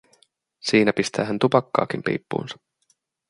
[0.59, 2.57] Siinä pistää hän tupakkaakin piippuunsa.